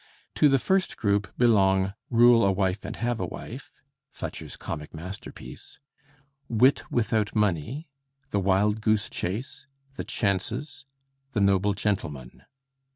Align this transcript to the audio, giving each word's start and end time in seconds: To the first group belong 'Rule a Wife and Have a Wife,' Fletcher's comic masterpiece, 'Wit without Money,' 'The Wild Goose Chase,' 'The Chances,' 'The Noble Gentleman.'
To 0.33 0.49
the 0.49 0.57
first 0.57 0.97
group 0.97 1.27
belong 1.37 1.93
'Rule 2.09 2.43
a 2.43 2.51
Wife 2.51 2.85
and 2.85 2.95
Have 2.95 3.19
a 3.19 3.25
Wife,' 3.27 3.71
Fletcher's 4.09 4.57
comic 4.57 4.95
masterpiece, 4.95 5.77
'Wit 6.49 6.81
without 6.91 7.35
Money,' 7.35 7.87
'The 8.31 8.39
Wild 8.39 8.81
Goose 8.81 9.11
Chase,' 9.11 9.67
'The 9.97 10.05
Chances,' 10.05 10.85
'The 11.33 11.41
Noble 11.41 11.75
Gentleman.' 11.75 12.41